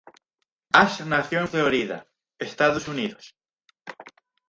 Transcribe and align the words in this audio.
Ash 0.73 1.05
nació 1.05 1.41
en 1.41 1.47
Florida, 1.47 2.07
Estados 2.39 2.87
Unidos. 2.87 3.35